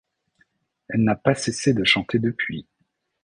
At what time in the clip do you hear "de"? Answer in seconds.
1.75-1.83